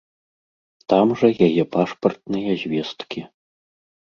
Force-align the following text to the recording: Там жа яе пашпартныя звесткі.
Там 0.93 1.07
жа 1.19 1.29
яе 1.47 1.63
пашпартныя 1.75 2.51
звесткі. 2.63 3.21